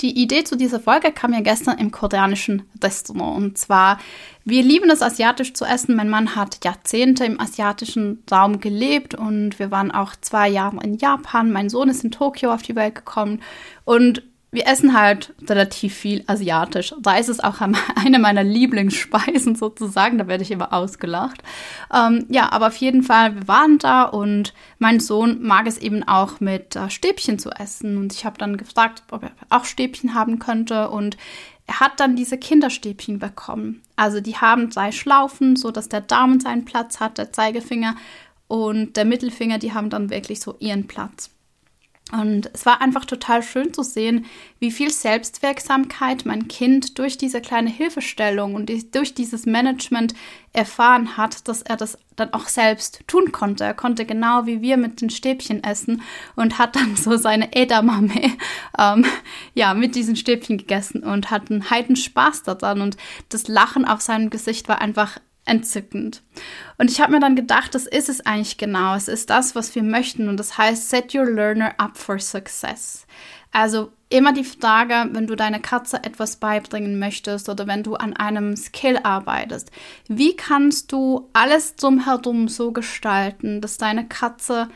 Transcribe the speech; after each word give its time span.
Die 0.00 0.20
Idee 0.20 0.42
zu 0.42 0.56
dieser 0.56 0.80
Folge 0.80 1.12
kam 1.12 1.30
mir 1.30 1.42
gestern 1.42 1.78
im 1.78 1.92
koreanischen 1.92 2.62
Restaurant. 2.82 3.36
Und 3.36 3.58
zwar, 3.58 3.98
wir 4.44 4.62
lieben 4.62 4.90
es, 4.90 5.02
asiatisch 5.02 5.54
zu 5.54 5.64
essen. 5.64 5.94
Mein 5.94 6.10
Mann 6.10 6.34
hat 6.34 6.64
Jahrzehnte 6.64 7.24
im 7.24 7.40
asiatischen 7.40 8.22
Raum 8.30 8.60
gelebt 8.60 9.14
und 9.14 9.58
wir 9.58 9.70
waren 9.70 9.92
auch 9.92 10.16
zwei 10.20 10.48
Jahre 10.48 10.82
in 10.82 10.98
Japan. 10.98 11.52
Mein 11.52 11.68
Sohn 11.68 11.88
ist 11.88 12.02
in 12.02 12.10
Tokio 12.10 12.52
auf 12.52 12.62
die 12.62 12.74
Welt 12.74 12.96
gekommen. 12.96 13.40
Und 13.84 14.22
wir 14.54 14.66
essen 14.66 14.98
halt 14.98 15.34
relativ 15.46 15.94
viel 15.94 16.24
asiatisch. 16.26 16.94
Da 17.00 17.16
ist 17.16 17.28
es 17.28 17.40
auch 17.40 17.60
eine 17.96 18.18
meiner 18.18 18.44
Lieblingsspeisen 18.44 19.56
sozusagen. 19.56 20.18
Da 20.18 20.26
werde 20.26 20.42
ich 20.42 20.50
immer 20.50 20.72
ausgelacht. 20.72 21.42
Ähm, 21.92 22.26
ja, 22.28 22.50
aber 22.52 22.68
auf 22.68 22.76
jeden 22.76 23.02
Fall, 23.02 23.34
wir 23.34 23.48
waren 23.48 23.78
da 23.78 24.04
und 24.04 24.54
mein 24.78 25.00
Sohn 25.00 25.42
mag 25.42 25.66
es 25.66 25.78
eben 25.78 26.02
auch 26.02 26.40
mit 26.40 26.76
äh, 26.76 26.88
Stäbchen 26.88 27.38
zu 27.38 27.50
essen. 27.50 27.98
Und 27.98 28.12
ich 28.12 28.24
habe 28.24 28.38
dann 28.38 28.56
gefragt, 28.56 29.02
ob 29.10 29.24
er 29.24 29.32
auch 29.50 29.64
Stäbchen 29.64 30.14
haben 30.14 30.38
könnte. 30.38 30.88
Und 30.88 31.16
er 31.66 31.80
hat 31.80 31.98
dann 31.98 32.16
diese 32.16 32.38
Kinderstäbchen 32.38 33.18
bekommen. 33.18 33.82
Also 33.96 34.20
die 34.20 34.36
haben 34.36 34.70
drei 34.70 34.92
Schlaufen, 34.92 35.56
so 35.56 35.70
dass 35.70 35.88
der 35.88 36.00
Daumen 36.00 36.40
seinen 36.40 36.64
Platz 36.64 37.00
hat, 37.00 37.18
der 37.18 37.32
Zeigefinger 37.32 37.96
und 38.46 38.96
der 38.96 39.04
Mittelfinger, 39.04 39.58
die 39.58 39.72
haben 39.72 39.90
dann 39.90 40.10
wirklich 40.10 40.40
so 40.40 40.56
ihren 40.58 40.86
Platz. 40.86 41.30
Und 42.20 42.48
es 42.52 42.64
war 42.64 42.80
einfach 42.80 43.04
total 43.04 43.42
schön 43.42 43.74
zu 43.74 43.82
sehen, 43.82 44.26
wie 44.60 44.70
viel 44.70 44.90
Selbstwirksamkeit 44.90 46.24
mein 46.24 46.46
Kind 46.46 46.98
durch 47.00 47.18
diese 47.18 47.40
kleine 47.40 47.70
Hilfestellung 47.70 48.54
und 48.54 48.70
durch 48.94 49.14
dieses 49.14 49.46
Management 49.46 50.14
erfahren 50.52 51.16
hat, 51.16 51.48
dass 51.48 51.62
er 51.62 51.76
das 51.76 51.98
dann 52.14 52.32
auch 52.32 52.46
selbst 52.46 53.00
tun 53.08 53.32
konnte. 53.32 53.64
Er 53.64 53.74
konnte 53.74 54.06
genau 54.06 54.46
wie 54.46 54.62
wir 54.62 54.76
mit 54.76 55.00
den 55.00 55.10
Stäbchen 55.10 55.64
essen 55.64 56.02
und 56.36 56.58
hat 56.58 56.76
dann 56.76 56.94
so 56.94 57.16
seine 57.16 57.52
Edamame 57.52 58.30
ähm, 58.78 59.04
ja, 59.54 59.74
mit 59.74 59.96
diesen 59.96 60.14
Stäbchen 60.14 60.58
gegessen 60.58 61.02
und 61.02 61.32
hat 61.32 61.50
einen 61.50 61.68
heiden 61.68 61.96
Spaß 61.96 62.44
daran. 62.44 62.80
Und 62.80 62.96
das 63.28 63.48
Lachen 63.48 63.84
auf 63.84 64.00
seinem 64.00 64.30
Gesicht 64.30 64.68
war 64.68 64.80
einfach 64.80 65.18
entzückend. 65.44 66.22
Und 66.78 66.90
ich 66.90 67.00
habe 67.00 67.12
mir 67.12 67.20
dann 67.20 67.36
gedacht, 67.36 67.74
das 67.74 67.86
ist 67.86 68.08
es 68.08 68.24
eigentlich 68.24 68.58
genau. 68.58 68.94
Es 68.94 69.08
ist 69.08 69.30
das, 69.30 69.54
was 69.54 69.74
wir 69.74 69.82
möchten. 69.82 70.28
Und 70.28 70.38
das 70.38 70.58
heißt, 70.58 70.88
set 70.88 71.14
your 71.14 71.30
learner 71.30 71.74
up 71.78 71.96
for 71.96 72.18
success. 72.18 73.06
Also 73.52 73.92
immer 74.08 74.32
die 74.32 74.42
Frage, 74.42 75.08
wenn 75.12 75.28
du 75.28 75.36
deiner 75.36 75.60
Katze 75.60 75.98
etwas 76.02 76.36
beibringen 76.36 76.98
möchtest 76.98 77.48
oder 77.48 77.68
wenn 77.68 77.84
du 77.84 77.94
an 77.94 78.16
einem 78.16 78.56
Skill 78.56 78.98
arbeitest, 79.02 79.70
wie 80.08 80.34
kannst 80.34 80.90
du 80.90 81.30
alles 81.32 81.76
drumherum 81.76 82.48
so 82.48 82.72
gestalten, 82.72 83.60
dass 83.60 83.76
deine 83.76 84.08
Katze 84.08 84.68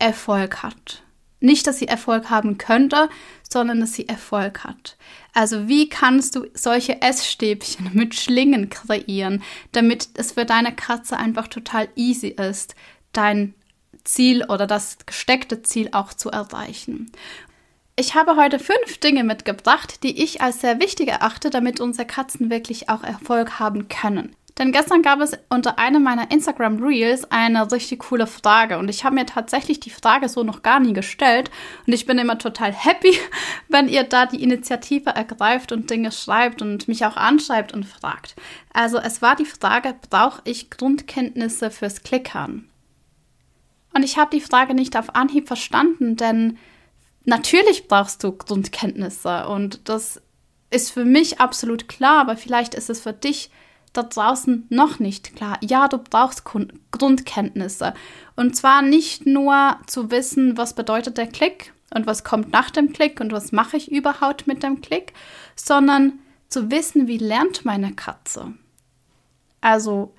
Erfolg 0.00 0.64
hat? 0.64 1.03
Nicht, 1.44 1.66
dass 1.66 1.78
sie 1.78 1.88
Erfolg 1.88 2.30
haben 2.30 2.56
könnte, 2.56 3.10
sondern 3.50 3.78
dass 3.78 3.92
sie 3.92 4.08
Erfolg 4.08 4.64
hat. 4.64 4.96
Also 5.34 5.68
wie 5.68 5.90
kannst 5.90 6.36
du 6.36 6.46
solche 6.54 7.02
Essstäbchen 7.02 7.90
mit 7.92 8.14
Schlingen 8.14 8.70
kreieren, 8.70 9.42
damit 9.72 10.08
es 10.14 10.32
für 10.32 10.46
deine 10.46 10.74
Katze 10.74 11.18
einfach 11.18 11.48
total 11.48 11.88
easy 11.96 12.28
ist, 12.28 12.74
dein 13.12 13.52
Ziel 14.04 14.44
oder 14.44 14.66
das 14.66 14.96
gesteckte 15.04 15.60
Ziel 15.62 15.90
auch 15.92 16.14
zu 16.14 16.30
erreichen. 16.30 17.12
Ich 17.96 18.14
habe 18.14 18.36
heute 18.36 18.58
fünf 18.58 18.96
Dinge 18.98 19.22
mitgebracht, 19.22 20.02
die 20.02 20.22
ich 20.22 20.40
als 20.40 20.62
sehr 20.62 20.80
wichtig 20.80 21.08
erachte, 21.08 21.50
damit 21.50 21.78
unsere 21.78 22.06
Katzen 22.06 22.48
wirklich 22.48 22.88
auch 22.88 23.04
Erfolg 23.04 23.58
haben 23.60 23.88
können. 23.88 24.34
Denn 24.58 24.70
gestern 24.70 25.02
gab 25.02 25.20
es 25.20 25.36
unter 25.48 25.80
einem 25.80 26.04
meiner 26.04 26.30
Instagram 26.30 26.80
Reels 26.80 27.24
eine 27.30 27.72
richtig 27.72 27.98
coole 28.00 28.28
Frage 28.28 28.78
und 28.78 28.88
ich 28.88 29.04
habe 29.04 29.16
mir 29.16 29.26
tatsächlich 29.26 29.80
die 29.80 29.90
Frage 29.90 30.28
so 30.28 30.44
noch 30.44 30.62
gar 30.62 30.78
nie 30.78 30.92
gestellt 30.92 31.50
und 31.86 31.92
ich 31.92 32.06
bin 32.06 32.18
immer 32.18 32.38
total 32.38 32.72
happy, 32.72 33.18
wenn 33.68 33.88
ihr 33.88 34.04
da 34.04 34.26
die 34.26 34.42
Initiative 34.42 35.10
ergreift 35.10 35.72
und 35.72 35.90
Dinge 35.90 36.12
schreibt 36.12 36.62
und 36.62 36.86
mich 36.86 37.04
auch 37.04 37.16
anschreibt 37.16 37.74
und 37.74 37.84
fragt. 37.84 38.36
Also 38.72 38.98
es 38.98 39.22
war 39.22 39.34
die 39.34 39.44
Frage, 39.44 39.96
brauche 40.08 40.40
ich 40.44 40.70
Grundkenntnisse 40.70 41.72
fürs 41.72 42.04
Klickern? 42.04 42.68
Und 43.92 44.04
ich 44.04 44.18
habe 44.18 44.36
die 44.36 44.40
Frage 44.40 44.74
nicht 44.74 44.96
auf 44.96 45.16
Anhieb 45.16 45.48
verstanden, 45.48 46.14
denn 46.14 46.58
natürlich 47.24 47.88
brauchst 47.88 48.22
du 48.22 48.30
Grundkenntnisse 48.30 49.48
und 49.48 49.88
das 49.88 50.22
ist 50.70 50.92
für 50.92 51.04
mich 51.04 51.40
absolut 51.40 51.88
klar, 51.88 52.20
aber 52.20 52.36
vielleicht 52.36 52.74
ist 52.74 52.90
es 52.90 53.00
für 53.00 53.12
dich 53.12 53.50
da 53.96 54.02
draußen 54.02 54.66
noch 54.68 54.98
nicht 54.98 55.36
klar. 55.36 55.58
Ja, 55.62 55.88
du 55.88 55.98
brauchst 55.98 56.44
Grundkenntnisse. 56.44 57.94
Und 58.36 58.56
zwar 58.56 58.82
nicht 58.82 59.26
nur 59.26 59.78
zu 59.86 60.10
wissen, 60.10 60.56
was 60.56 60.74
bedeutet 60.74 61.16
der 61.16 61.26
Klick 61.26 61.72
und 61.94 62.06
was 62.06 62.24
kommt 62.24 62.52
nach 62.52 62.70
dem 62.70 62.92
Klick 62.92 63.20
und 63.20 63.32
was 63.32 63.52
mache 63.52 63.76
ich 63.76 63.90
überhaupt 63.90 64.46
mit 64.46 64.62
dem 64.62 64.80
Klick, 64.80 65.14
sondern 65.56 66.18
zu 66.48 66.70
wissen, 66.70 67.06
wie 67.06 67.18
lernt 67.18 67.64
meine 67.64 67.94
Katze. 67.94 68.52
Also, 69.60 70.14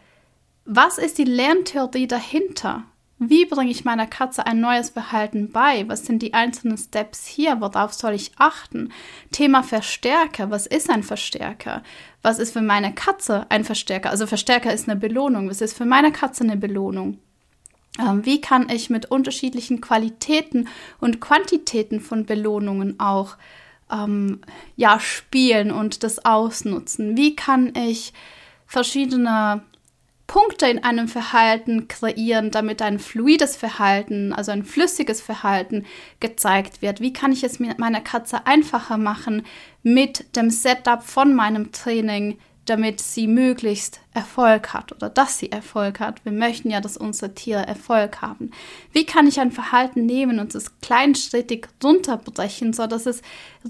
was 0.66 0.98
ist 0.98 1.18
die 1.18 1.26
Lerntheorie 1.26 2.08
dahinter? 2.08 2.84
Wie 3.18 3.46
bringe 3.46 3.72
ich 3.72 3.86
meiner 3.86 4.08
Katze 4.08 4.46
ein 4.46 4.60
neues 4.60 4.90
Verhalten 4.90 5.50
bei? 5.52 5.88
Was 5.88 6.06
sind 6.06 6.22
die 6.22 6.34
einzelnen 6.34 6.78
Steps 6.78 7.26
hier? 7.26 7.62
Worauf 7.62 7.94
soll 7.94 8.14
ich 8.14 8.34
achten? 8.38 8.92
Thema 9.32 9.64
Verstärker. 9.64 10.52
Was 10.52 10.66
ist 10.66 10.90
ein 10.90 11.02
Verstärker? 11.02 11.82
Was 12.22 12.40
ist 12.40 12.52
für 12.52 12.62
meine 12.62 12.94
Katze 12.94 13.46
ein 13.50 13.64
Verstärker? 13.64 14.10
Also 14.10 14.28
Verstärker 14.28 14.74
ist 14.74 14.90
eine 14.90 15.00
Belohnung. 15.00 15.50
Was 15.50 15.62
ist 15.62 15.78
für 15.78 15.86
meine 15.86 16.12
Katze 16.12 16.44
eine 16.44 16.58
Belohnung? 16.58 17.20
Ähm, 18.00 18.26
wie 18.26 18.42
kann 18.42 18.70
ich 18.70 18.90
mit 18.90 19.10
unterschiedlichen 19.10 19.80
Qualitäten 19.80 20.68
und 21.00 21.22
Quantitäten 21.22 22.02
von 22.02 22.26
Belohnungen 22.26 23.00
auch 23.00 23.38
ähm, 23.90 24.42
ja, 24.76 25.00
spielen 25.00 25.72
und 25.72 26.04
das 26.04 26.26
ausnutzen? 26.26 27.16
Wie 27.16 27.34
kann 27.34 27.74
ich 27.76 28.12
verschiedene 28.68 29.64
Punkte 30.36 30.68
in 30.68 30.84
einem 30.84 31.08
Verhalten 31.08 31.88
kreieren, 31.88 32.52
damit 32.52 32.82
ein 32.82 33.00
fluides 33.00 33.56
Verhalten, 33.56 34.34
also 34.34 34.52
ein 34.52 34.66
flüssiges 34.66 35.22
Verhalten 35.22 35.86
gezeigt 36.20 36.82
wird. 36.82 37.00
Wie 37.00 37.14
kann 37.14 37.32
ich 37.32 37.46
es 37.46 37.58
mit 37.62 37.80
meiner 37.80 38.02
Katze 38.02 38.46
einfacher 38.46 38.98
machen 38.98 39.46
mit 39.82 40.36
dem 40.36 40.50
Setup 40.50 41.04
von 41.04 41.34
meinem 41.34 41.72
Training, 41.72 42.38
damit 42.66 43.00
sie 43.00 43.28
möglichst 43.28 44.02
Erfolg 44.14 44.74
hat 44.74 44.92
oder 44.92 45.10
dass 45.10 45.38
sie 45.38 45.52
Erfolg 45.52 46.00
hat. 46.00 46.26
Wir 46.26 46.32
möchten 46.32 46.70
ja, 46.70 46.82
dass 46.82 46.98
unsere 46.98 47.36
Tiere 47.36 47.66
Erfolg 47.66 48.22
haben. 48.22 48.52
Wie 48.92 49.06
kann 49.06 49.28
ich 49.28 49.40
ein 49.40 49.52
Verhalten 49.52 50.06
nehmen 50.06 50.40
und 50.40 50.56
es 50.56 50.80
kleinschrittig 50.82 51.68
runterbrechen, 51.84 52.74
sodass 52.74 53.06
es 53.06 53.22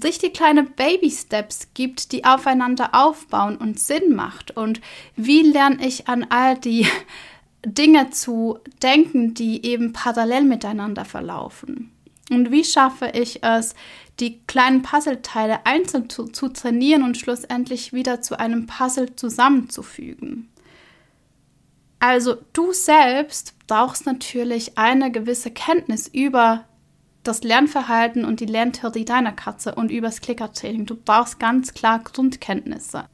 richtig 0.02 0.34
kleine 0.34 0.62
Baby-Steps 0.62 1.68
gibt, 1.74 2.12
die 2.12 2.24
aufeinander 2.24 2.90
aufbauen 2.92 3.56
und 3.56 3.78
Sinn 3.78 4.14
macht? 4.14 4.56
Und 4.56 4.80
wie 5.14 5.42
lerne 5.42 5.86
ich 5.86 6.08
an 6.08 6.26
all 6.30 6.56
die 6.58 6.86
Dinge 7.66 8.10
zu 8.10 8.58
denken, 8.82 9.34
die 9.34 9.66
eben 9.66 9.92
parallel 9.92 10.44
miteinander 10.44 11.04
verlaufen? 11.04 11.92
Und 12.30 12.50
wie 12.50 12.64
schaffe 12.64 13.12
ich 13.14 13.42
es, 13.44 13.74
die 14.20 14.40
kleinen 14.46 14.82
Puzzleteile 14.82 15.66
einzeln 15.66 16.08
zu, 16.08 16.26
zu 16.26 16.48
trainieren 16.48 17.02
und 17.02 17.16
schlussendlich 17.16 17.92
wieder 17.92 18.22
zu 18.22 18.38
einem 18.38 18.66
Puzzle 18.66 19.14
zusammenzufügen? 19.16 20.48
Also 21.98 22.36
du 22.52 22.72
selbst 22.72 23.54
brauchst 23.66 24.06
natürlich 24.06 24.78
eine 24.78 25.10
gewisse 25.10 25.50
Kenntnis 25.50 26.08
über 26.08 26.64
das 27.24 27.42
Lernverhalten 27.42 28.24
und 28.24 28.40
die 28.40 28.46
Lerntheorie 28.46 29.04
deiner 29.04 29.32
Katze 29.32 29.74
und 29.74 29.90
übers 29.90 30.20
Klickertraining. 30.20 30.86
Du 30.86 30.96
brauchst 30.96 31.40
ganz 31.40 31.74
klar 31.74 31.98
Grundkenntnisse. 31.98 33.06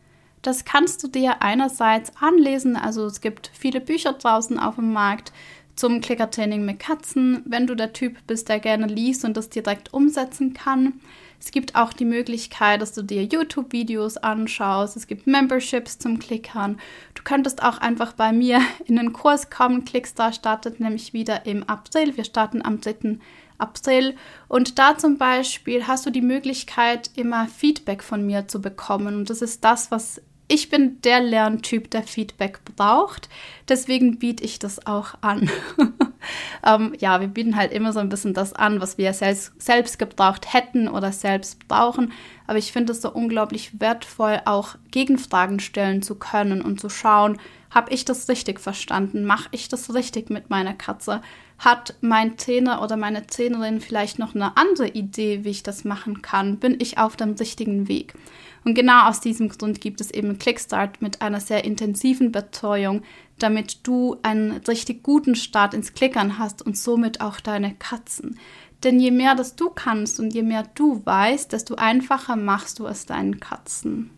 Das 0.43 0.65
kannst 0.65 1.03
du 1.03 1.09
dir 1.09 1.41
einerseits 1.41 2.13
anlesen, 2.21 2.77
also 2.77 3.07
es 3.07 3.21
gibt 3.21 3.51
viele 3.55 3.81
Bücher 3.81 4.13
draußen 4.13 4.59
auf 4.59 4.75
dem 4.75 4.93
Markt 4.93 5.33
zum 5.77 6.01
Klickertraining 6.01 6.65
mit 6.65 6.79
Katzen, 6.79 7.43
wenn 7.47 7.67
du 7.67 7.75
der 7.75 7.93
Typ 7.93 8.19
bist, 8.27 8.49
der 8.49 8.61
gerne 8.61 8.87
liest 8.87 9.25
und 9.25 9.37
das 9.37 9.49
direkt 9.49 9.93
umsetzen 9.93 10.55
kann. 10.55 11.01
Es 11.41 11.51
gibt 11.51 11.75
auch 11.75 11.93
die 11.93 12.05
Möglichkeit, 12.05 12.81
dass 12.81 12.93
du 12.93 13.03
dir 13.03 13.25
YouTube-Videos 13.25 14.17
anschaust. 14.17 14.97
Es 14.97 15.09
gibt 15.09 15.27
Memberships 15.27 15.99
zum 15.99 16.21
Klickern. 16.21 16.79
Du 17.15 17.23
könntest 17.25 17.65
auch 17.65 17.79
einfach 17.79 18.13
bei 18.13 18.33
mir 18.33 18.61
in 18.87 18.95
den 18.97 19.13
Kurs 19.13 19.51
kommen. 19.51 19.85
Clickstar 19.85 20.33
startet 20.33 20.79
nämlich 20.79 21.13
wieder 21.13 21.45
im 21.47 21.65
April. 21.65 22.17
Wir 22.17 22.25
starten 22.25 22.65
am 22.65 22.81
3. 22.81 23.19
April. 23.59 24.15
Und 24.47 24.79
da 24.79 24.97
zum 24.97 25.19
Beispiel 25.19 25.89
hast 25.89 26.07
du 26.07 26.11
die 26.11 26.21
Möglichkeit, 26.21 27.11
immer 27.17 27.49
Feedback 27.49 28.05
von 28.05 28.25
mir 28.25 28.47
zu 28.47 28.61
bekommen. 28.61 29.17
Und 29.17 29.31
das 29.31 29.43
ist 29.43 29.65
das, 29.65 29.91
was 29.91 30.23
ich 30.49 30.69
bin 30.69 31.01
der 31.03 31.21
Lerntyp, 31.21 31.91
der 31.91 32.03
Feedback 32.03 32.61
braucht. 32.77 33.29
Deswegen 33.69 34.19
biete 34.19 34.45
ich 34.45 34.59
das 34.59 34.87
auch 34.87 35.15
an. 35.21 35.51
ähm, 36.67 36.95
ja, 36.99 37.21
wir 37.21 37.29
bieten 37.29 37.57
halt 37.57 37.73
immer 37.73 37.93
so 37.93 38.01
ein 38.01 38.09
bisschen 38.09 38.35
das 38.35 38.53
an, 38.53 38.81
was 38.81 38.99
wir 38.99 39.13
selbst, 39.15 39.53
selbst 39.59 39.99
gebraucht 39.99 40.53
hätten 40.53 40.89
oder 40.89 41.13
selbst 41.13 41.67
brauchen. 41.69 42.13
Aber 42.47 42.59
ich 42.59 42.73
finde 42.73 42.93
es 42.93 43.01
so 43.01 43.11
unglaublich 43.11 43.81
wertvoll, 43.81 44.43
auch 44.45 44.77
Gegenfragen 44.91 45.61
stellen 45.61 46.03
zu 46.03 46.17
können 46.17 46.61
und 46.61 46.81
zu 46.81 46.91
schauen, 46.91 47.39
habe 47.71 47.93
ich 47.93 48.05
das 48.05 48.29
richtig 48.29 48.61
verstanden? 48.61 49.25
Mache 49.25 49.49
ich 49.53 49.69
das 49.69 49.95
richtig 49.95 50.29
mit 50.29 50.51
meiner 50.51 50.75
Katze? 50.75 51.23
Hat 51.59 51.95
mein 52.03 52.37
Trainer 52.37 52.83
oder 52.83 52.99
meine 52.99 53.27
Trainerin 53.27 53.81
vielleicht 53.81 54.19
noch 54.19 54.35
eine 54.35 54.57
andere 54.59 54.89
Idee, 54.89 55.45
wie 55.45 55.51
ich 55.51 55.63
das 55.63 55.85
machen 55.85 56.21
kann? 56.21 56.59
Bin 56.59 56.77
ich 56.79 56.99
auf 56.99 57.17
dem 57.17 57.33
richtigen 57.33 57.89
Weg? 57.89 58.15
Und 58.65 58.75
genau 58.75 59.09
aus 59.09 59.21
diesem 59.21 59.49
Grund 59.49 59.81
gibt 59.81 60.01
es 60.01 60.11
eben 60.11 60.39
Clickstart 60.39 61.03
mit 61.03 61.21
einer 61.21 61.41
sehr 61.41 61.65
intensiven 61.65 62.31
Betreuung, 62.31 63.03
damit 63.39 63.87
du 63.87 64.17
einen 64.23 64.53
richtig 64.53 65.03
guten 65.03 65.35
Start 65.35 65.75
ins 65.75 65.95
Klickern 65.95 66.39
hast 66.39 66.65
und 66.65 66.77
somit 66.77 67.21
auch 67.21 67.41
deine 67.41 67.75
Katzen. 67.75 68.39
Denn 68.85 69.01
je 69.01 69.11
mehr 69.11 69.35
das 69.35 69.57
du 69.57 69.71
kannst 69.71 70.21
und 70.21 70.33
je 70.33 70.43
mehr 70.43 70.65
du 70.75 71.05
weißt, 71.05 71.53
desto 71.53 71.75
einfacher 71.75 72.37
machst 72.37 72.79
du 72.79 72.87
es 72.87 73.07
deinen 73.07 73.41
Katzen. 73.41 74.11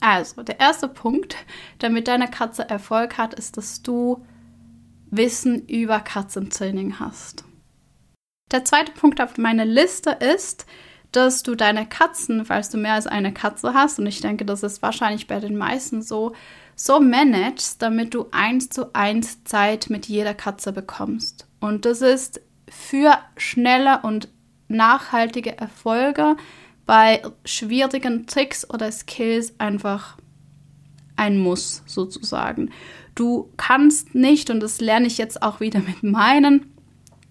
Also, 0.00 0.42
der 0.42 0.58
erste 0.58 0.88
Punkt, 0.88 1.36
damit 1.78 2.08
deine 2.08 2.28
Katze 2.28 2.68
Erfolg 2.68 3.18
hat, 3.18 3.34
ist, 3.34 3.56
dass 3.56 3.82
du 3.82 4.24
Wissen 5.10 5.66
über 5.66 6.00
Katzentraining 6.00 6.98
hast. 6.98 7.44
Der 8.50 8.64
zweite 8.64 8.92
Punkt 8.92 9.20
auf 9.20 9.36
meiner 9.38 9.64
Liste 9.64 10.10
ist, 10.10 10.66
dass 11.12 11.42
du 11.42 11.54
deine 11.54 11.86
Katzen, 11.86 12.44
falls 12.44 12.70
du 12.70 12.78
mehr 12.78 12.94
als 12.94 13.06
eine 13.06 13.32
Katze 13.32 13.74
hast, 13.74 13.98
und 13.98 14.06
ich 14.06 14.20
denke, 14.20 14.44
das 14.44 14.62
ist 14.62 14.82
wahrscheinlich 14.82 15.26
bei 15.26 15.40
den 15.40 15.56
meisten 15.56 16.02
so, 16.02 16.34
so 16.76 17.00
managst, 17.00 17.82
damit 17.82 18.14
du 18.14 18.26
eins 18.30 18.70
zu 18.70 18.94
eins 18.94 19.44
Zeit 19.44 19.90
mit 19.90 20.06
jeder 20.06 20.34
Katze 20.34 20.72
bekommst. 20.72 21.46
Und 21.60 21.84
das 21.84 22.00
ist 22.00 22.40
für 22.68 23.18
schnelle 23.36 24.00
und 24.02 24.28
nachhaltige 24.68 25.58
Erfolge 25.58 26.36
bei 26.86 27.22
schwierigen 27.44 28.26
Tricks 28.26 28.68
oder 28.68 28.90
Skills 28.90 29.54
einfach 29.58 30.16
ein 31.16 31.38
Muss 31.38 31.82
sozusagen. 31.86 32.70
Du 33.14 33.50
kannst 33.56 34.14
nicht, 34.14 34.48
und 34.48 34.60
das 34.60 34.80
lerne 34.80 35.06
ich 35.06 35.18
jetzt 35.18 35.42
auch 35.42 35.60
wieder 35.60 35.80
mit 35.80 36.02
meinen, 36.02 36.72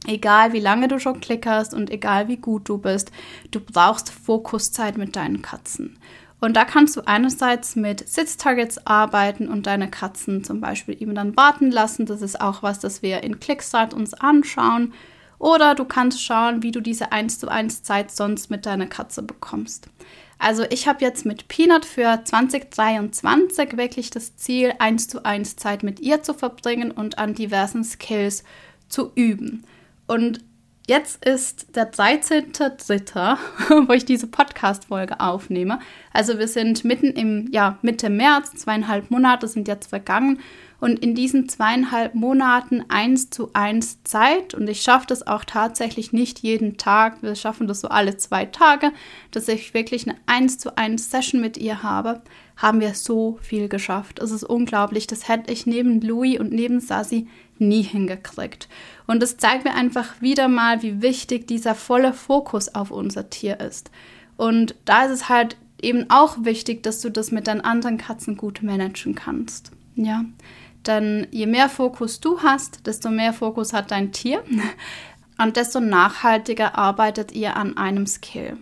Egal 0.08 0.54
wie 0.54 0.60
lange 0.60 0.88
du 0.88 1.00
schon 1.00 1.20
klickerst 1.20 1.74
und 1.74 1.90
egal 1.90 2.28
wie 2.28 2.38
gut 2.38 2.70
du 2.70 2.78
bist, 2.78 3.12
du 3.52 3.60
brauchst 3.60 4.12
Fokuszeit 4.12 4.98
mit 4.98 5.16
deinen 5.16 5.42
Katzen. 5.42 5.98
Und 6.40 6.56
da 6.56 6.64
kannst 6.64 6.96
du 6.96 7.02
einerseits 7.06 7.76
mit 7.76 8.08
Sitztargets 8.08 8.86
arbeiten 8.88 9.50
und 9.50 9.68
deine 9.68 9.90
Katzen 9.90 10.44
zum 10.44 10.62
Beispiel 10.62 10.96
eben 11.02 11.14
dann 11.14 11.36
warten 11.36 11.70
lassen. 11.70 12.06
Das 12.06 12.22
ist 12.22 12.40
auch 12.40 12.64
was, 12.64 12.80
das 12.80 13.02
wir 13.02 13.24
in 13.24 13.42
Clickstart 13.42 13.94
uns 13.94 14.14
anschauen. 14.14 14.94
Oder 15.38 15.76
du 15.76 15.86
kannst 15.86 16.24
schauen, 16.24 16.64
wie 16.64 16.72
du 16.72 16.82
diese 16.82 17.12
1 17.12 17.40
zu 17.40 17.50
1 17.50 17.84
Zeit 17.84 18.12
sonst 18.12 18.50
mit 18.50 18.66
deiner 18.66 18.88
Katze 18.88 19.22
bekommst. 19.22 19.90
Also 20.38 20.64
ich 20.70 20.88
habe 20.88 21.04
jetzt 21.04 21.26
mit 21.26 21.50
Peanut 21.50 21.84
für 21.86 22.22
2023 22.24 23.76
wirklich 23.76 24.10
das 24.10 24.38
Ziel, 24.38 24.74
1 24.80 25.10
zu 25.10 25.26
1 25.26 25.58
Zeit 25.58 25.84
mit 25.84 26.00
ihr 26.00 26.24
zu 26.24 26.34
verbringen 26.34 26.92
und 26.92 27.18
an 27.18 27.34
diversen 27.34 27.84
Skills 27.84 28.46
zu 28.88 29.12
üben. 29.16 29.66
Und 30.10 30.44
jetzt 30.88 31.24
ist 31.24 31.76
der 31.76 31.94
13.3., 31.94 33.38
wo 33.88 33.94
ich 33.94 34.06
diese 34.06 34.26
Podcast-Folge 34.26 35.20
aufnehme. 35.20 35.78
Also 36.12 36.40
wir 36.40 36.48
sind 36.48 36.84
mitten 36.84 37.12
im, 37.12 37.48
ja, 37.52 37.78
Mitte 37.84 38.10
März, 38.10 38.54
zweieinhalb 38.56 39.12
Monate 39.12 39.48
sind 39.48 39.68
jetzt 39.68 39.86
vergangen. 39.86 40.40
Und 40.80 41.00
in 41.00 41.14
diesen 41.14 41.50
zweieinhalb 41.50 42.16
Monaten 42.16 42.86
eins 42.88 43.30
zu 43.30 43.52
eins 43.54 44.04
Zeit, 44.04 44.54
und 44.54 44.70
ich 44.70 44.82
schaffe 44.82 45.08
das 45.08 45.28
auch 45.28 45.44
tatsächlich 45.44 46.14
nicht 46.14 46.40
jeden 46.40 46.78
Tag, 46.78 47.22
wir 47.22 47.36
schaffen 47.36 47.68
das 47.68 47.82
so 47.82 47.90
alle 47.90 48.18
zwei 48.18 48.46
Tage, 48.46 48.92
dass 49.32 49.48
ich 49.48 49.74
wirklich 49.74 50.08
eine 50.08 50.18
eins 50.26 50.58
zu 50.58 50.78
eins 50.78 51.12
Session 51.12 51.42
mit 51.42 51.58
ihr 51.58 51.84
habe, 51.84 52.22
haben 52.56 52.82
wir 52.82 52.94
so 52.94 53.40
viel 53.42 53.70
geschafft. 53.70 54.20
Es 54.20 54.32
ist 54.32 54.44
unglaublich. 54.44 55.08
Das 55.08 55.28
hätte 55.28 55.52
ich 55.52 55.66
neben 55.66 56.02
Louis 56.02 56.40
und 56.40 56.52
neben 56.52 56.82
Sassi 56.82 57.28
nie 57.58 57.84
hingekriegt. 57.84 58.68
Und 59.08 59.24
es 59.24 59.38
zeigt 59.38 59.64
mir 59.66 59.74
einfach 59.74 60.22
wieder 60.22 60.48
mal, 60.48 60.82
wie 60.82 61.02
wichtig 61.02 61.48
dieser 61.48 61.76
volle 61.76 62.14
Fokus 62.14 62.76
auf 62.76 62.92
unser 62.92 63.30
Tier 63.30 63.60
ist. 63.60 63.92
Und 64.38 64.76
da 64.86 65.06
ist 65.06 65.12
es 65.12 65.30
halt 65.30 65.58
eben 65.82 66.10
auch 66.10 66.44
wichtig, 66.44 66.84
dass 66.84 67.02
du 67.02 67.10
das 67.10 67.32
mit 67.32 67.48
deinen 67.48 67.62
anderen 67.62 67.98
Katzen 67.98 68.38
gut 68.38 68.62
managen 68.62 69.16
kannst. 69.16 69.72
Ja, 69.96 70.26
denn 70.88 71.28
je 71.32 71.46
mehr 71.46 71.70
Fokus 71.70 72.20
du 72.20 72.42
hast, 72.42 72.86
desto 72.88 73.10
mehr 73.10 73.34
Fokus 73.34 73.74
hat 73.74 73.92
dein 73.92 74.12
Tier 74.12 74.44
und 75.38 75.58
desto 75.58 75.80
nachhaltiger 75.80 76.78
arbeitet 76.78 77.32
ihr 77.32 77.56
an 77.56 77.78
einem 77.78 78.08
Skill. 78.08 78.58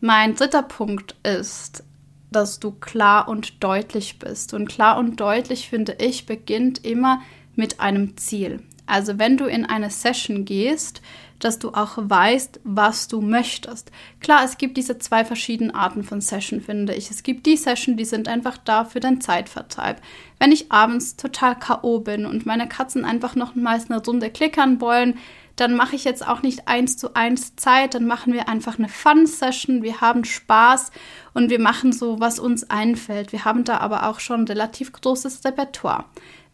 Mein 0.00 0.34
dritter 0.34 0.62
Punkt 0.62 1.16
ist, 1.24 1.82
dass 2.30 2.60
du 2.60 2.72
klar 2.72 3.28
und 3.28 3.62
deutlich 3.64 4.18
bist. 4.18 4.54
Und 4.54 4.68
klar 4.68 4.98
und 4.98 5.20
deutlich, 5.20 5.68
finde 5.68 5.96
ich, 5.98 6.26
beginnt 6.26 6.84
immer 6.84 7.22
mit 7.56 7.80
einem 7.80 8.16
Ziel. 8.16 8.62
Also 8.86 9.18
wenn 9.18 9.36
du 9.36 9.46
in 9.46 9.66
eine 9.66 9.90
Session 9.90 10.44
gehst, 10.44 11.02
dass 11.38 11.58
du 11.58 11.70
auch 11.70 11.96
weißt, 11.96 12.60
was 12.64 13.08
du 13.08 13.20
möchtest. 13.20 13.90
Klar, 14.20 14.42
es 14.44 14.58
gibt 14.58 14.76
diese 14.76 14.98
zwei 14.98 15.24
verschiedenen 15.24 15.74
Arten 15.74 16.02
von 16.02 16.20
Session, 16.20 16.60
finde 16.60 16.94
ich. 16.94 17.10
Es 17.10 17.22
gibt 17.22 17.46
die 17.46 17.56
Session, 17.56 17.96
die 17.96 18.04
sind 18.04 18.28
einfach 18.28 18.58
da 18.58 18.84
für 18.84 19.00
den 19.00 19.20
Zeitvertreib. 19.20 20.00
Wenn 20.38 20.52
ich 20.52 20.72
abends 20.72 21.16
total 21.16 21.58
K.O. 21.58 22.00
bin 22.00 22.26
und 22.26 22.46
meine 22.46 22.68
Katzen 22.68 23.04
einfach 23.04 23.34
noch 23.34 23.54
mal 23.54 23.80
eine 23.88 24.02
Runde 24.02 24.30
klickern 24.30 24.80
wollen, 24.80 25.18
dann 25.58 25.74
mache 25.74 25.96
ich 25.96 26.04
jetzt 26.04 26.26
auch 26.26 26.42
nicht 26.42 26.68
eins 26.68 26.96
zu 26.96 27.14
eins 27.14 27.56
Zeit, 27.56 27.94
dann 27.94 28.06
machen 28.06 28.32
wir 28.32 28.48
einfach 28.48 28.78
eine 28.78 28.88
Fun-Session, 28.88 29.82
wir 29.82 30.00
haben 30.00 30.24
Spaß 30.24 30.92
und 31.34 31.50
wir 31.50 31.58
machen 31.58 31.92
so, 31.92 32.20
was 32.20 32.38
uns 32.38 32.70
einfällt. 32.70 33.32
Wir 33.32 33.44
haben 33.44 33.64
da 33.64 33.78
aber 33.78 34.08
auch 34.08 34.20
schon 34.20 34.44
relativ 34.44 34.92
großes 34.92 35.44
Repertoire. 35.44 36.04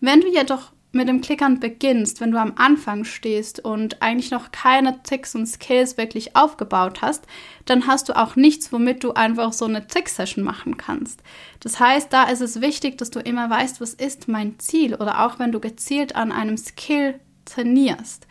Wenn 0.00 0.22
du 0.22 0.28
jedoch 0.28 0.72
mit 0.94 1.08
dem 1.08 1.20
Klickern 1.20 1.60
beginnst, 1.60 2.20
wenn 2.20 2.30
du 2.30 2.38
am 2.38 2.54
Anfang 2.56 3.04
stehst 3.04 3.64
und 3.64 4.02
eigentlich 4.02 4.30
noch 4.30 4.52
keine 4.52 5.02
Tricks 5.02 5.34
und 5.34 5.46
Skills 5.46 5.96
wirklich 5.96 6.36
aufgebaut 6.36 7.02
hast, 7.02 7.24
dann 7.64 7.86
hast 7.86 8.08
du 8.08 8.16
auch 8.16 8.36
nichts, 8.36 8.72
womit 8.72 9.04
du 9.04 9.12
einfach 9.12 9.52
so 9.52 9.64
eine 9.64 9.86
Trick-Session 9.86 10.44
machen 10.44 10.76
kannst. 10.76 11.22
Das 11.60 11.80
heißt, 11.80 12.12
da 12.12 12.24
ist 12.24 12.40
es 12.40 12.60
wichtig, 12.60 12.98
dass 12.98 13.10
du 13.10 13.20
immer 13.20 13.50
weißt, 13.50 13.80
was 13.80 13.94
ist 13.94 14.28
mein 14.28 14.58
Ziel 14.58 14.94
oder 14.94 15.24
auch 15.24 15.38
wenn 15.38 15.52
du 15.52 15.60
gezielt 15.60 16.16
an 16.16 16.32
einem 16.32 16.56
Skill 16.56 17.20
trainierst, 17.44 18.26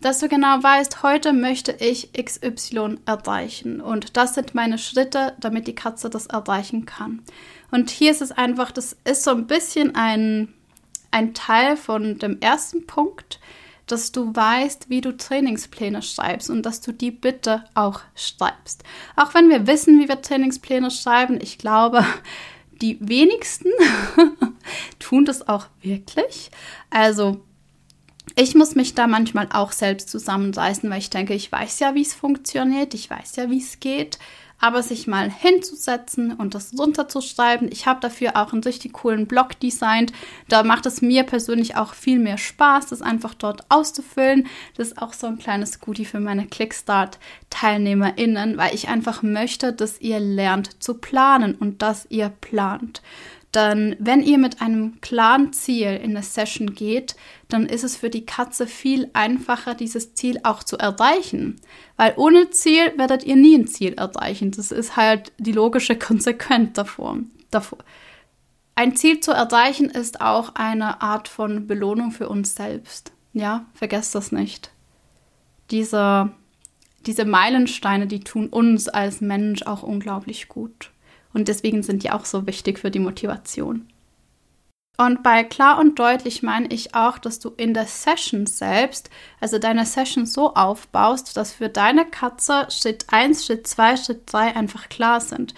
dass 0.00 0.18
du 0.18 0.28
genau 0.28 0.62
weißt, 0.62 1.02
heute 1.02 1.32
möchte 1.32 1.72
ich 1.72 2.12
XY 2.12 2.98
erreichen 3.04 3.80
und 3.80 4.16
das 4.16 4.34
sind 4.34 4.54
meine 4.54 4.78
Schritte, 4.78 5.34
damit 5.40 5.66
die 5.66 5.74
Katze 5.74 6.08
das 6.08 6.26
erreichen 6.26 6.86
kann. 6.86 7.22
Und 7.70 7.90
hier 7.90 8.10
ist 8.10 8.22
es 8.22 8.32
einfach, 8.32 8.72
das 8.72 8.96
ist 9.04 9.24
so 9.24 9.30
ein 9.30 9.46
bisschen 9.46 9.94
ein 9.94 10.54
ein 11.10 11.34
Teil 11.34 11.76
von 11.76 12.18
dem 12.18 12.40
ersten 12.40 12.86
Punkt, 12.86 13.40
dass 13.86 14.12
du 14.12 14.34
weißt, 14.34 14.88
wie 14.88 15.00
du 15.00 15.16
Trainingspläne 15.16 16.02
schreibst 16.02 16.50
und 16.50 16.64
dass 16.64 16.80
du 16.80 16.92
die 16.92 17.10
bitte 17.10 17.64
auch 17.74 18.00
schreibst. 18.14 18.84
Auch 19.16 19.34
wenn 19.34 19.48
wir 19.48 19.66
wissen, 19.66 19.98
wie 20.00 20.08
wir 20.08 20.22
Trainingspläne 20.22 20.90
schreiben, 20.90 21.38
ich 21.40 21.58
glaube, 21.58 22.04
die 22.80 22.98
wenigsten 23.00 23.70
tun 24.98 25.24
das 25.24 25.48
auch 25.48 25.66
wirklich. 25.82 26.50
Also 26.88 27.40
ich 28.36 28.54
muss 28.54 28.74
mich 28.74 28.94
da 28.94 29.06
manchmal 29.06 29.48
auch 29.52 29.72
selbst 29.72 30.08
zusammenreißen, 30.08 30.88
weil 30.88 30.98
ich 30.98 31.10
denke, 31.10 31.34
ich 31.34 31.50
weiß 31.50 31.80
ja, 31.80 31.94
wie 31.94 32.02
es 32.02 32.14
funktioniert, 32.14 32.94
ich 32.94 33.10
weiß 33.10 33.36
ja, 33.36 33.50
wie 33.50 33.58
es 33.58 33.80
geht 33.80 34.18
aber 34.60 34.82
sich 34.82 35.06
mal 35.06 35.30
hinzusetzen 35.30 36.34
und 36.34 36.54
das 36.54 36.72
runterzuschreiben. 36.78 37.72
Ich 37.72 37.86
habe 37.86 38.00
dafür 38.00 38.36
auch 38.36 38.52
einen 38.52 38.62
richtig 38.62 38.92
coolen 38.92 39.26
Blog 39.26 39.58
designt. 39.58 40.12
Da 40.48 40.62
macht 40.62 40.84
es 40.86 41.02
mir 41.02 41.24
persönlich 41.24 41.76
auch 41.76 41.94
viel 41.94 42.18
mehr 42.18 42.38
Spaß, 42.38 42.86
das 42.86 43.02
einfach 43.02 43.34
dort 43.34 43.64
auszufüllen. 43.70 44.46
Das 44.76 44.88
ist 44.88 45.00
auch 45.00 45.14
so 45.14 45.26
ein 45.26 45.38
kleines 45.38 45.80
Goodie 45.80 46.04
für 46.04 46.20
meine 46.20 46.46
Clickstart-TeilnehmerInnen, 46.46 48.58
weil 48.58 48.74
ich 48.74 48.88
einfach 48.88 49.22
möchte, 49.22 49.72
dass 49.72 50.00
ihr 50.00 50.20
lernt 50.20 50.82
zu 50.82 50.94
planen 50.94 51.54
und 51.54 51.82
dass 51.82 52.06
ihr 52.10 52.28
plant 52.28 53.02
dann, 53.52 53.96
wenn 53.98 54.22
ihr 54.22 54.38
mit 54.38 54.62
einem 54.62 55.00
klaren 55.00 55.52
Ziel 55.52 55.96
in 55.96 56.10
eine 56.10 56.22
Session 56.22 56.74
geht, 56.74 57.16
dann 57.48 57.66
ist 57.66 57.82
es 57.82 57.96
für 57.96 58.10
die 58.10 58.24
Katze 58.24 58.66
viel 58.66 59.10
einfacher, 59.12 59.74
dieses 59.74 60.14
Ziel 60.14 60.40
auch 60.44 60.62
zu 60.62 60.78
erreichen. 60.78 61.60
Weil 61.96 62.14
ohne 62.16 62.50
Ziel 62.50 62.92
werdet 62.96 63.24
ihr 63.24 63.36
nie 63.36 63.56
ein 63.56 63.66
Ziel 63.66 63.94
erreichen. 63.94 64.52
Das 64.52 64.70
ist 64.70 64.96
halt 64.96 65.32
die 65.38 65.52
logische 65.52 65.96
Konsequenz 65.98 66.74
davor. 66.74 67.18
davor. 67.50 67.78
Ein 68.76 68.96
Ziel 68.96 69.20
zu 69.20 69.32
erreichen 69.32 69.90
ist 69.90 70.20
auch 70.20 70.54
eine 70.54 71.02
Art 71.02 71.28
von 71.28 71.66
Belohnung 71.66 72.12
für 72.12 72.28
uns 72.28 72.54
selbst. 72.54 73.12
Ja, 73.32 73.66
vergesst 73.74 74.14
das 74.14 74.32
nicht. 74.32 74.70
Diese, 75.70 76.30
diese 77.04 77.24
Meilensteine, 77.24 78.06
die 78.06 78.20
tun 78.20 78.48
uns 78.48 78.88
als 78.88 79.20
Mensch 79.20 79.62
auch 79.64 79.82
unglaublich 79.82 80.48
gut. 80.48 80.92
Und 81.32 81.48
deswegen 81.48 81.82
sind 81.82 82.02
die 82.02 82.10
auch 82.10 82.24
so 82.24 82.46
wichtig 82.46 82.78
für 82.78 82.90
die 82.90 82.98
Motivation. 82.98 83.86
Und 85.00 85.22
bei 85.22 85.44
klar 85.44 85.78
und 85.78 85.98
deutlich 85.98 86.42
meine 86.42 86.68
ich 86.68 86.94
auch, 86.94 87.16
dass 87.16 87.38
du 87.38 87.54
in 87.56 87.72
der 87.72 87.86
Session 87.86 88.44
selbst, 88.44 89.08
also 89.40 89.58
deine 89.58 89.86
Session 89.86 90.26
so 90.26 90.54
aufbaust, 90.54 91.38
dass 91.38 91.52
für 91.52 91.70
deine 91.70 92.04
Katze 92.04 92.66
Schritt 92.68 93.06
1, 93.08 93.46
Schritt 93.46 93.66
2, 93.66 93.96
Schritt 93.96 94.22
3 94.26 94.56
einfach 94.56 94.90
klar 94.90 95.22
sind. 95.22 95.54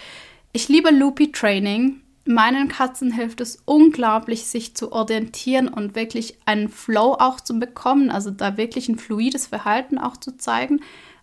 Ich 0.52 0.68
liebe 0.68 0.90
Loopy 0.90 1.32
Training. 1.32 2.02
Meinen 2.24 2.68
Katzen 2.68 3.10
hilft 3.10 3.40
es 3.40 3.60
unglaublich, 3.64 4.46
sich 4.46 4.76
zu 4.76 4.92
orientieren 4.92 5.66
und 5.66 5.96
wirklich 5.96 6.38
einen 6.44 6.68
Flow 6.68 7.16
auch 7.18 7.40
zu 7.40 7.58
bekommen, 7.58 8.12
also 8.12 8.30
da 8.30 8.56
wirklich 8.56 8.88
ein 8.88 8.96
fluides 8.96 9.48
Verhalten 9.48 9.98
auch 9.98 10.16
zu 10.16 10.36
zeigen, 10.36 10.82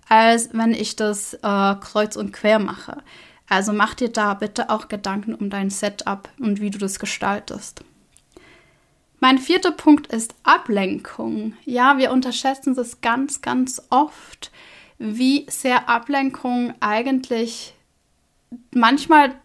als 0.10 0.50
wenn 0.52 0.74
ich 0.74 0.98
das 0.98 1.36
äh, 1.36 1.76
kreuz 1.76 2.18
und 2.18 2.34
quer 2.34 2.60
mache. 2.60 2.98
Also 3.50 3.74
mach 3.74 3.96
dir 3.96 4.10
da 4.10 4.36
bitte 4.36 4.70
auch 4.70 4.88
Gedanken 4.88 5.34
um 5.34 5.50
dein 5.50 5.72
Setup 5.72 6.30
und 6.40 6.62
wie 6.62 6.70
du 6.70 6.78
das 6.78 7.00
gestaltest. 7.00 7.84
Mein 9.20 9.38
vierter 9.38 9.72
Punkt 9.72 10.08
ist 10.08 10.34
Ablenkung. 10.44 11.54
Ja, 11.66 11.98
wir 11.98 12.12
unterschätzen 12.12 12.76
das 12.76 13.02
ganz, 13.02 13.42
ganz 13.42 13.82
oft, 13.90 14.52
wie 14.98 15.46
sehr 15.50 15.90
Ablenkung 15.90 16.74
eigentlich 16.80 17.74
manchmal 18.74 19.36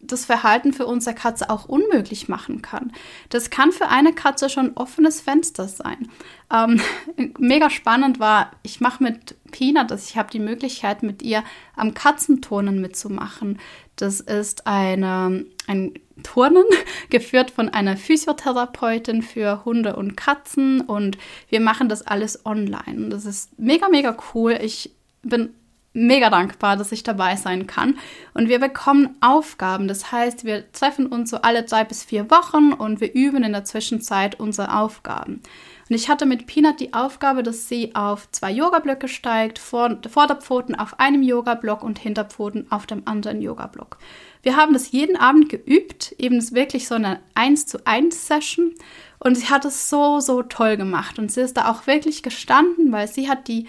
das 0.00 0.24
Verhalten 0.24 0.72
für 0.72 0.86
unsere 0.86 1.14
Katze 1.14 1.50
auch 1.50 1.66
unmöglich 1.66 2.28
machen 2.28 2.62
kann. 2.62 2.92
Das 3.28 3.50
kann 3.50 3.70
für 3.70 3.88
eine 3.88 4.12
Katze 4.12 4.48
schon 4.48 4.72
offenes 4.74 5.20
Fenster 5.20 5.68
sein. 5.68 6.08
Ähm, 6.52 6.80
mega 7.38 7.70
spannend 7.70 8.18
war, 8.18 8.52
ich 8.62 8.80
mache 8.80 9.02
mit 9.02 9.36
Peanut, 9.50 9.90
ich 9.92 10.16
habe 10.16 10.30
die 10.30 10.38
Möglichkeit, 10.38 11.02
mit 11.02 11.22
ihr 11.22 11.44
am 11.76 11.94
Katzenturnen 11.94 12.80
mitzumachen. 12.80 13.58
Das 13.96 14.20
ist 14.20 14.66
eine, 14.66 15.44
ein 15.66 15.94
Turnen, 16.22 16.64
geführt 17.10 17.50
von 17.50 17.68
einer 17.68 17.96
Physiotherapeutin 17.96 19.22
für 19.22 19.64
Hunde 19.64 19.96
und 19.96 20.16
Katzen 20.16 20.80
und 20.80 21.18
wir 21.48 21.60
machen 21.60 21.88
das 21.88 22.02
alles 22.02 22.46
online. 22.46 23.10
Das 23.10 23.26
ist 23.26 23.58
mega, 23.58 23.88
mega 23.88 24.16
cool. 24.34 24.58
Ich 24.62 24.92
bin 25.22 25.50
mega 25.92 26.30
dankbar, 26.30 26.76
dass 26.76 26.92
ich 26.92 27.02
dabei 27.02 27.36
sein 27.36 27.66
kann. 27.66 27.98
Und 28.32 28.48
wir 28.48 28.60
bekommen 28.60 29.16
Aufgaben. 29.20 29.88
Das 29.88 30.12
heißt, 30.12 30.44
wir 30.44 30.70
treffen 30.72 31.06
uns 31.06 31.30
so 31.30 31.38
alle 31.38 31.64
drei 31.64 31.84
bis 31.84 32.04
vier 32.04 32.30
Wochen 32.30 32.72
und 32.72 33.00
wir 33.00 33.12
üben 33.12 33.42
in 33.42 33.52
der 33.52 33.64
Zwischenzeit 33.64 34.38
unsere 34.38 34.76
Aufgaben. 34.76 35.42
Und 35.88 35.96
ich 35.96 36.08
hatte 36.08 36.26
mit 36.26 36.46
Peanut 36.46 36.78
die 36.78 36.94
Aufgabe, 36.94 37.42
dass 37.42 37.68
sie 37.68 37.96
auf 37.96 38.30
zwei 38.30 38.52
Yoga-Blöcke 38.52 39.08
steigt, 39.08 39.58
Vor 39.58 39.98
Vorderpfoten 40.08 40.76
auf 40.76 41.00
einem 41.00 41.24
Yoga-Block 41.24 41.82
und 41.82 41.98
Hinterpfoten 41.98 42.70
auf 42.70 42.86
dem 42.86 43.08
anderen 43.08 43.42
Yoga-Block. 43.42 43.98
Wir 44.42 44.56
haben 44.56 44.72
das 44.72 44.92
jeden 44.92 45.16
Abend 45.16 45.48
geübt, 45.48 46.14
eben 46.18 46.40
wirklich 46.54 46.86
so 46.86 46.94
eine 46.94 47.18
1 47.34 47.66
zu 47.66 47.84
1 47.84 48.28
Session. 48.28 48.72
Und 49.18 49.36
sie 49.36 49.50
hat 49.50 49.64
es 49.64 49.90
so, 49.90 50.20
so 50.20 50.42
toll 50.44 50.76
gemacht. 50.76 51.18
Und 51.18 51.32
sie 51.32 51.40
ist 51.40 51.56
da 51.56 51.68
auch 51.68 51.88
wirklich 51.88 52.22
gestanden, 52.22 52.92
weil 52.92 53.08
sie 53.08 53.28
hat 53.28 53.48
die 53.48 53.66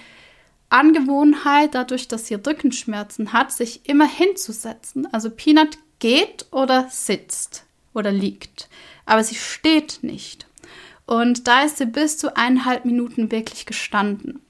Angewohnheit, 0.72 1.76
dadurch, 1.76 2.08
dass 2.08 2.28
sie 2.28 2.36
Rückenschmerzen 2.36 3.34
hat, 3.34 3.52
sich 3.52 3.88
immer 3.88 4.08
hinzusetzen. 4.08 5.12
Also 5.14 5.30
Peanut 5.30 5.78
geht 6.00 6.46
oder 6.52 6.88
sitzt 6.90 7.66
oder 7.94 8.12
liegt, 8.12 8.70
aber 9.06 9.24
sie 9.24 9.36
steht 9.36 10.00
nicht. 10.02 10.48
Und 11.06 11.48
da 11.48 11.64
ist 11.64 11.78
sie 11.78 11.86
bis 11.86 12.18
zu 12.18 12.36
eineinhalb 12.38 12.86
Minuten 12.86 13.32
wirklich 13.32 13.66
gestanden. 13.66 14.42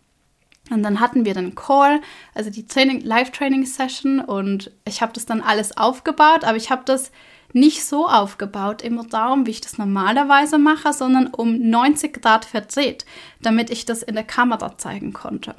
Und 0.69 0.83
dann 0.83 0.99
hatten 0.99 1.25
wir 1.25 1.33
den 1.33 1.55
Call, 1.55 2.01
also 2.33 2.49
die 2.49 2.65
Training, 2.65 3.01
Live-Training-Session 3.01 4.21
und 4.21 4.71
ich 4.85 5.01
habe 5.01 5.11
das 5.11 5.25
dann 5.25 5.41
alles 5.41 5.75
aufgebaut, 5.75 6.45
aber 6.45 6.55
ich 6.55 6.71
habe 6.71 6.83
das 6.85 7.11
nicht 7.53 7.83
so 7.83 8.07
aufgebaut 8.07 8.81
im 8.81 8.99
Raum, 8.99 9.45
wie 9.45 9.51
ich 9.51 9.61
das 9.61 9.77
normalerweise 9.77 10.57
mache, 10.57 10.93
sondern 10.93 11.27
um 11.27 11.57
90 11.69 12.21
Grad 12.21 12.45
verdreht, 12.45 13.05
damit 13.41 13.69
ich 13.69 13.85
das 13.85 14.03
in 14.03 14.15
der 14.15 14.23
Kamera 14.23 14.77
zeigen 14.77 15.11
konnte. 15.11 15.55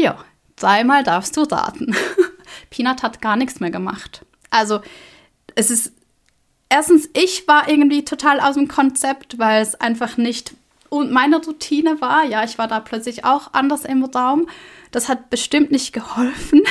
Ja, 0.00 0.16
dreimal 0.56 1.04
darfst 1.04 1.36
du 1.36 1.42
raten. 1.42 1.94
Peanut 2.70 3.02
hat 3.02 3.20
gar 3.20 3.36
nichts 3.36 3.60
mehr 3.60 3.70
gemacht. 3.70 4.24
Also, 4.48 4.80
es 5.54 5.70
ist. 5.70 5.92
Erstens, 6.70 7.10
ich 7.12 7.46
war 7.48 7.68
irgendwie 7.68 8.04
total 8.04 8.40
aus 8.40 8.54
dem 8.54 8.68
Konzept, 8.68 9.38
weil 9.38 9.60
es 9.60 9.74
einfach 9.74 10.16
nicht 10.16 10.54
meine 10.90 11.36
Routine 11.44 12.00
war. 12.00 12.24
Ja, 12.24 12.44
ich 12.44 12.58
war 12.58 12.66
da 12.66 12.80
plötzlich 12.80 13.24
auch 13.24 13.52
anders 13.52 13.84
im 13.84 14.04
Raum. 14.04 14.48
Das 14.90 15.08
hat 15.08 15.30
bestimmt 15.30 15.70
nicht 15.70 15.92
geholfen. 15.92 16.62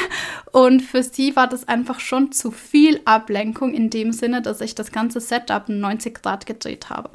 Und 0.51 0.81
für 0.81 1.03
sie 1.03 1.35
war 1.35 1.47
das 1.47 1.67
einfach 1.67 1.99
schon 1.99 2.31
zu 2.31 2.51
viel 2.51 2.99
Ablenkung 3.05 3.73
in 3.73 3.89
dem 3.89 4.11
Sinne, 4.11 4.41
dass 4.41 4.61
ich 4.61 4.73
das 4.73 4.91
ganze 4.91 5.21
Setup 5.21 5.69
90 5.69 6.21
Grad 6.21 6.45
gedreht 6.45 6.89
habe. 6.89 7.11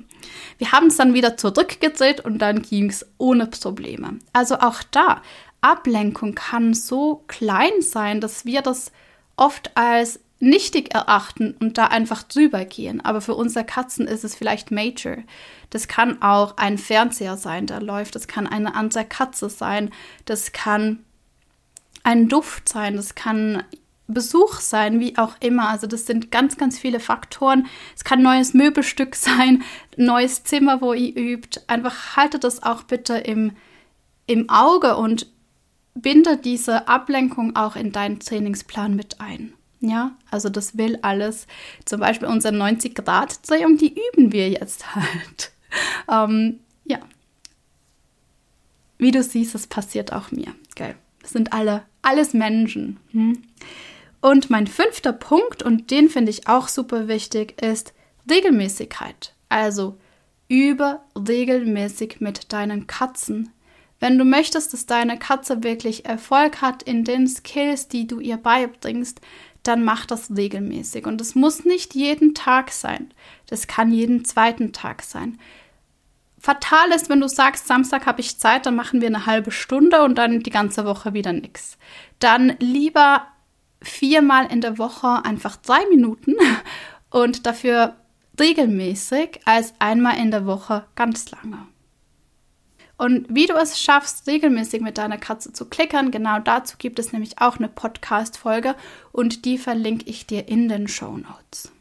Wir 0.59 0.73
haben 0.73 0.87
es 0.87 0.97
dann 0.97 1.14
wieder 1.14 1.37
zurückgedreht 1.37 2.21
und 2.21 2.38
dann 2.38 2.62
ging 2.62 2.88
es 2.88 3.06
ohne 3.18 3.47
Probleme. 3.47 4.18
Also 4.33 4.56
auch 4.56 4.83
da, 4.90 5.21
Ablenkung 5.64 6.35
kann 6.35 6.75
so 6.75 7.25
klein 7.26 7.80
sein, 7.80 8.21
dass 8.21 8.44
wir 8.44 8.62
das 8.62 8.92
oft 9.37 9.76
als 9.76 10.21
nichtig 10.38 10.94
erachten 10.94 11.56
und 11.59 11.78
da 11.78 11.87
einfach 11.87 12.23
drüber 12.23 12.64
gehen. 12.64 13.00
Aber 13.00 13.21
für 13.21 13.35
unsere 13.35 13.64
Katzen 13.64 14.06
ist 14.06 14.25
es 14.25 14.35
vielleicht 14.35 14.71
Major. 14.71 15.16
Das 15.71 15.88
kann 15.88 16.21
auch 16.23 16.59
ein 16.59 16.76
Fernseher 16.76 17.37
sein, 17.37 17.66
der 17.66 17.80
läuft. 17.80 18.14
Das 18.14 18.28
kann 18.28 18.47
eine 18.47 18.75
andere 18.75 19.04
Katze 19.04 19.49
sein. 19.49 19.90
Das 20.26 20.52
kann 20.52 21.04
ein 22.02 22.28
Duft 22.28 22.68
sein. 22.68 22.97
Das 22.97 23.14
kann 23.14 23.62
Besuch 24.06 24.61
sein, 24.61 25.00
wie 25.00 25.16
auch 25.16 25.37
immer. 25.40 25.71
Also 25.71 25.87
das 25.87 26.04
sind 26.04 26.30
ganz, 26.30 26.59
ganz 26.59 26.78
viele 26.78 27.00
Faktoren. 27.00 27.66
Es 27.97 28.04
kann 28.04 28.23
neues 28.23 28.52
Möbelstück 28.52 29.14
sein, 29.16 29.62
neues 29.97 30.44
Zimmer, 30.44 30.83
wo 30.83 30.92
ihr 30.92 31.16
übt. 31.16 31.62
Einfach 31.68 32.16
haltet 32.16 32.44
das 32.44 32.62
auch 32.62 32.83
bitte 32.83 33.14
im, 33.14 33.52
im 34.26 34.50
Auge 34.50 34.97
und 34.97 35.34
binde 35.95 36.37
diese 36.37 36.89
Ablenkung 36.89 37.57
auch 37.57 37.77
in 37.77 37.93
deinen 37.93 38.21
Trainingsplan 38.21 38.95
mit 38.95 39.21
ein. 39.21 39.55
Ja, 39.81 40.17
also 40.31 40.49
das 40.49 40.79
will 40.79 40.99
alles. 41.03 41.47
Zum 41.85 42.01
Beispiel 42.01 42.29
unsere 42.29 42.55
90-Grad-Drehung, 42.55 43.77
die 43.77 43.93
üben 43.93 44.33
wir 44.33 44.49
jetzt 44.49 44.95
halt. 44.95 45.53
ähm, 46.11 46.61
ja. 46.85 46.99
Wie 48.99 49.11
du 49.11 49.23
siehst, 49.23 49.55
das 49.55 49.67
passiert 49.67 50.13
auch 50.13 50.31
mir. 50.31 50.55
Geil. 50.75 50.97
Wir 51.21 51.29
sind 51.29 51.53
alle, 51.53 51.83
alles 52.03 52.33
Menschen. 52.33 52.99
Hm? 53.11 53.43
Und 54.21 54.49
mein 54.49 54.67
fünfter 54.67 55.13
Punkt, 55.13 55.63
und 55.63 55.91
den 55.91 56.09
finde 56.09 56.31
ich 56.31 56.49
auch 56.49 56.69
super 56.69 57.09
wichtig, 57.09 57.61
ist 57.61 57.93
Regelmäßigkeit. 58.31 59.35
Also 59.51 59.99
übe 60.49 61.01
regelmäßig 61.15 62.21
mit 62.21 62.53
deinen 62.53 62.87
Katzen 62.87 63.51
wenn 64.04 64.18
du 64.18 64.26
möchtest, 64.26 64.75
dass 64.75 64.84
deine 64.84 65.18
Katze 65.18 65.62
wirklich 65.62 66.04
Erfolg 66.04 66.61
hat 66.61 66.82
in 66.82 67.04
den 67.04 67.26
Skills, 67.26 67.88
die 67.88 68.06
du 68.06 68.20
ihr 68.20 68.37
beibringst, 68.37 69.23
dann 69.62 69.82
mach 69.82 70.04
das 70.04 70.30
regelmäßig. 70.37 71.06
Und 71.06 71.23
es 71.23 71.34
muss 71.34 71.64
nicht 71.64 71.94
jeden 71.94 72.34
Tag 72.34 72.70
sein. 72.70 73.14
Das 73.46 73.66
kann 73.66 73.90
jeden 73.90 74.26
zweiten 74.26 74.75
Tag 74.75 75.02
sein. 75.02 75.40
Fatal 76.38 76.90
ist, 76.94 77.08
wenn 77.08 77.23
du 77.23 77.28
sagst, 77.28 77.66
Samstag 77.66 78.04
habe 78.04 78.20
ich 78.20 78.38
Zeit, 78.38 78.66
dann 78.66 78.76
machen 78.76 79.00
wir 79.00 79.08
eine 79.08 79.25
halbe 79.25 79.50
Stunde 79.50 80.02
und 80.02 80.16
dann 80.16 80.40
die 80.40 80.50
ganze 80.50 80.84
Woche 80.84 81.14
wieder 81.14 81.32
nichts. 81.32 81.78
Dann 82.18 82.56
lieber 82.58 83.26
viermal 83.80 84.52
in 84.52 84.61
der 84.61 84.76
Woche 84.76 85.25
einfach 85.25 85.56
drei 85.56 85.80
Minuten 85.88 86.34
und 87.08 87.46
dafür 87.46 87.96
regelmäßig 88.38 89.40
als 89.46 89.73
einmal 89.78 90.18
in 90.18 90.30
der 90.30 90.44
Woche 90.44 90.84
ganz 90.94 91.30
lange. 91.30 91.68
Und 92.97 93.27
wie 93.29 93.47
du 93.47 93.55
es 93.55 93.81
schaffst, 93.81 94.27
regelmäßig 94.27 94.81
mit 94.81 94.99
deiner 94.99 95.19
Katze 95.19 95.53
zu 95.53 95.67
klickern, 95.67 96.11
genau 96.11 96.39
dazu 96.39 96.77
gibt 96.79 96.99
es 96.99 97.13
nämlich 97.13 97.41
auch 97.41 97.57
eine 97.57 97.69
Podcast-Folge 97.69 98.77
und 99.11 99.45
die 99.45 99.59
verlinke 99.59 100.09
ich 100.09 100.27
dir 100.27 100.49
in 100.49 100.69
den 100.69 100.87
Show 100.87 101.17
Notes. 101.17 101.73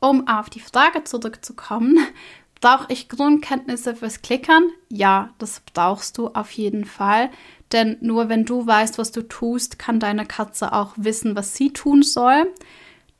Um 0.00 0.26
auf 0.28 0.50
die 0.50 0.60
Frage 0.60 1.04
zurückzukommen, 1.04 1.98
brauche 2.60 2.92
ich 2.92 3.08
Grundkenntnisse 3.08 3.94
fürs 3.94 4.22
Klickern? 4.22 4.70
Ja, 4.88 5.30
das 5.38 5.62
brauchst 5.72 6.18
du 6.18 6.28
auf 6.28 6.50
jeden 6.50 6.84
Fall. 6.84 7.30
Denn 7.72 7.98
nur 8.00 8.28
wenn 8.28 8.44
du 8.44 8.66
weißt, 8.66 8.98
was 8.98 9.12
du 9.12 9.22
tust, 9.22 9.78
kann 9.78 10.00
deine 10.00 10.26
Katze 10.26 10.72
auch 10.72 10.94
wissen, 10.96 11.36
was 11.36 11.54
sie 11.54 11.72
tun 11.72 12.02
soll. 12.02 12.52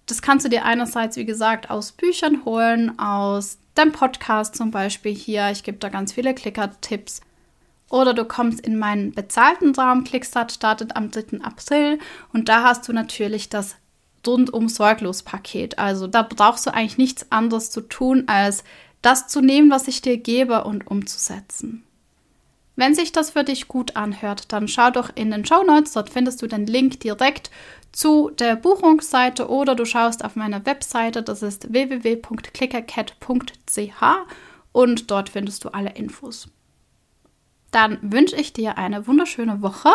Das 0.07 0.23
kannst 0.23 0.47
du 0.47 0.49
dir 0.49 0.65
einerseits, 0.65 1.17
wie 1.17 1.27
gesagt, 1.27 1.71
aus 1.71 1.93
Büchern 1.93 2.45
holen, 2.45 2.99
aus 2.99 3.59
deinem 3.79 3.93
Podcast 3.93 4.57
zum 4.57 4.71
Beispiel 4.71 5.15
hier. 5.15 5.51
Ich 5.51 5.63
gebe 5.63 5.79
da 5.79 5.89
ganz 5.89 6.13
viele 6.13 6.35
Klicker-Tipps. 6.35 7.21
Oder 7.91 8.13
du 8.13 8.25
kommst 8.25 8.61
in 8.61 8.79
meinen 8.79 9.13
bezahlten 9.13 9.75
Raum. 9.75 10.05
Clickstart 10.05 10.53
startet 10.53 10.97
am 10.97 11.11
3. 11.11 11.41
April 11.43 11.99
und 12.33 12.49
da 12.49 12.65
hast 12.65 12.87
du 12.87 12.93
natürlich 12.93 13.49
das 13.49 13.77
rundum 14.27 14.69
sorglos 14.69 15.23
Paket. 15.23 15.79
Also 15.79 16.07
da 16.07 16.23
brauchst 16.23 16.67
du 16.67 16.75
eigentlich 16.75 16.99
nichts 16.99 17.33
anderes 17.33 17.71
zu 17.71 17.81
tun, 17.81 18.25
als 18.27 18.63
das 19.01 19.29
zu 19.29 19.41
nehmen, 19.41 19.71
was 19.71 19.89
ich 19.89 20.03
dir 20.03 20.19
gebe 20.19 20.65
und 20.65 20.87
umzusetzen. 20.87 21.85
Wenn 22.77 22.95
sich 22.95 23.11
das 23.11 23.31
für 23.31 23.43
dich 23.43 23.67
gut 23.67 23.97
anhört, 23.97 24.53
dann 24.53 24.69
schau 24.69 24.91
doch 24.91 25.11
in 25.15 25.31
den 25.31 25.45
Show 25.45 25.65
Notes, 25.65 25.95
dort 25.95 26.11
findest 26.11 26.43
du 26.43 26.47
den 26.47 26.67
Link 26.67 27.01
direkt 27.01 27.51
zu 27.93 28.31
der 28.31 28.57
Buchungsseite 28.57 29.49
oder 29.49 29.75
du 29.75 29.85
schaust 29.85 30.25
auf 30.25 30.37
meiner 30.37 30.65
Webseite, 30.67 31.23
das 31.23 31.43
ist 31.43 31.73
www.clickercat.ch 31.73 34.03
und 34.73 35.11
dort 35.11 35.29
findest 35.29 35.65
du 35.65 35.71
alle 35.71 35.91
Infos. 35.91 36.49
Dann 37.71 37.99
wünsche 38.01 38.37
ich 38.37 38.55
dir 38.55 38.79
eine 38.79 39.07
wunderschöne 39.07 39.61
Woche 39.61 39.91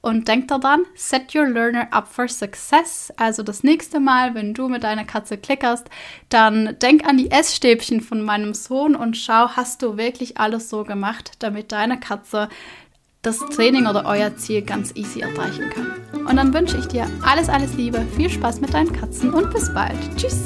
und 0.00 0.28
denk 0.28 0.48
daran, 0.48 0.80
set 0.94 1.34
your 1.34 1.46
learner 1.46 1.92
up 1.92 2.08
for 2.08 2.26
success. 2.26 3.12
Also 3.18 3.42
das 3.42 3.62
nächste 3.62 4.00
Mal, 4.00 4.34
wenn 4.34 4.54
du 4.54 4.68
mit 4.68 4.82
deiner 4.82 5.04
Katze 5.04 5.36
klickerst, 5.36 5.90
dann 6.30 6.76
denk 6.80 7.06
an 7.06 7.18
die 7.18 7.30
Essstäbchen 7.30 8.00
von 8.00 8.22
meinem 8.22 8.54
Sohn 8.54 8.96
und 8.96 9.18
schau, 9.18 9.50
hast 9.50 9.82
du 9.82 9.98
wirklich 9.98 10.38
alles 10.38 10.70
so 10.70 10.84
gemacht, 10.84 11.32
damit 11.40 11.72
deine 11.72 12.00
Katze 12.00 12.48
das 13.22 13.38
Training 13.38 13.86
oder 13.86 14.04
euer 14.06 14.36
Ziel 14.36 14.62
ganz 14.62 14.92
easy 14.94 15.20
erreichen 15.20 15.70
kann. 15.70 16.26
Und 16.26 16.36
dann 16.36 16.52
wünsche 16.52 16.78
ich 16.78 16.86
dir 16.86 17.06
alles, 17.22 17.48
alles 17.48 17.74
Liebe, 17.74 18.06
viel 18.16 18.30
Spaß 18.30 18.60
mit 18.60 18.74
deinen 18.74 18.92
Katzen 18.92 19.32
und 19.32 19.52
bis 19.52 19.72
bald. 19.72 19.98
Tschüss! 20.16 20.38